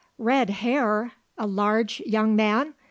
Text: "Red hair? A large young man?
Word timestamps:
"Red 0.17 0.49
hair? 0.49 1.11
A 1.37 1.45
large 1.45 1.99
young 1.99 2.35
man? 2.35 2.73